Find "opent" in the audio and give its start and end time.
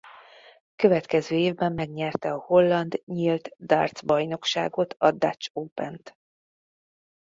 5.53-6.17